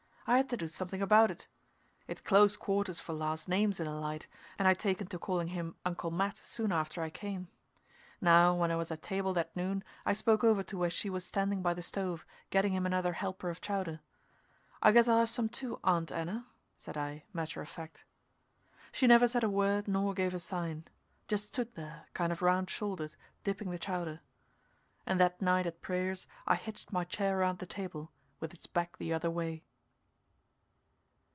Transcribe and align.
I 0.27 0.37
had 0.37 0.47
to 0.51 0.55
do 0.55 0.69
something 0.69 1.01
about 1.01 1.29
it. 1.29 1.49
It's 2.07 2.21
close 2.21 2.55
quarters 2.55 3.01
for 3.01 3.11
last 3.11 3.49
names 3.49 3.81
in 3.81 3.87
a 3.87 3.99
light, 3.99 4.29
and 4.57 4.65
I'd 4.65 4.79
taken 4.79 5.07
to 5.07 5.19
calling 5.19 5.49
him 5.49 5.75
Uncle 5.83 6.09
Matt 6.09 6.37
soon 6.37 6.71
after 6.71 7.01
I 7.01 7.09
came. 7.09 7.49
Now, 8.21 8.55
when 8.55 8.71
I 8.71 8.77
was 8.77 8.91
at 8.91 9.01
table 9.03 9.33
that 9.33 9.53
noon 9.57 9.83
I 10.05 10.13
spoke 10.13 10.45
over 10.45 10.63
to 10.63 10.77
where 10.77 10.89
she 10.89 11.09
was 11.09 11.25
standing 11.25 11.61
by 11.61 11.73
the 11.73 11.81
stove, 11.81 12.25
getting 12.49 12.71
him 12.71 12.85
another 12.85 13.11
help 13.11 13.43
of 13.43 13.59
chowder. 13.59 13.99
"I 14.81 14.93
guess 14.93 15.09
I'll 15.09 15.19
have 15.19 15.29
some, 15.29 15.49
too, 15.49 15.81
Aunt 15.83 16.13
Anna," 16.13 16.47
said 16.77 16.95
I, 16.95 17.25
matter 17.33 17.61
of 17.61 17.67
fact. 17.67 18.05
She 18.93 19.07
never 19.07 19.27
said 19.27 19.43
a 19.43 19.49
word 19.49 19.85
nor 19.89 20.13
gave 20.13 20.33
a 20.33 20.39
sign 20.39 20.85
just 21.27 21.47
stood 21.47 21.75
there 21.75 22.05
kind 22.13 22.31
of 22.31 22.41
round 22.41 22.69
shouldered, 22.69 23.17
dipping 23.43 23.69
the 23.69 23.77
chowder. 23.79 24.21
And 25.05 25.19
that 25.19 25.41
night 25.41 25.67
at 25.67 25.81
prayers 25.81 26.25
I 26.47 26.55
hitched 26.55 26.93
my 26.93 27.03
chair 27.03 27.37
around 27.39 27.59
the 27.59 27.65
table, 27.65 28.13
with 28.39 28.53
its 28.53 28.65
back 28.65 28.95
the 28.97 29.11
other 29.11 29.29
way. 29.29 29.65